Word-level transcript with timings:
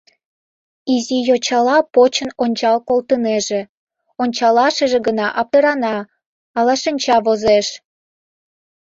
Изи 0.93 1.17
йочала 1.29 1.77
почын 1.93 2.29
ончал 2.43 2.77
колтынеже— 2.87 3.61
ончалашыже 4.21 4.99
гына 5.07 5.27
аптырана: 5.39 5.95
«ала 6.57 6.75
шинча 6.83 7.17
возеш». 7.25 7.67